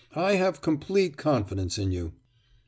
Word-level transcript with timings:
I 0.15 0.33
have 0.33 0.61
complete 0.61 1.15
confidence 1.15 1.77
in 1.77 1.91
you. 1.91 2.13